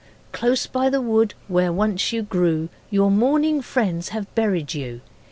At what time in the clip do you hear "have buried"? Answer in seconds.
4.09-4.73